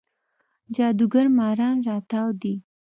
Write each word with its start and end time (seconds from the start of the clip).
جادوګر 0.75 1.25
ماران 1.37 1.75
راتاو 1.87 2.29
دی 2.41 2.53